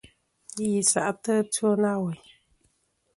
[0.61, 2.19] Yi sa'tɨ ɨtwo na weyn.